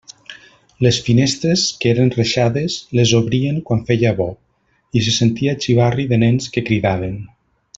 [0.85, 4.29] Les finestres, que eren reixades, les obrien quan feia bo,
[5.01, 7.17] i se sentia xivarri de nens que cridaven.